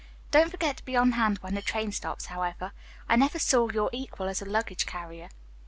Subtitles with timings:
[0.31, 2.71] Don't forget to be on hand when the train stops, however.
[3.07, 5.29] I never saw your equal as a luggage carrier."